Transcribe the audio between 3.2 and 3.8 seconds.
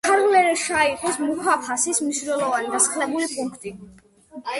პუნქტი.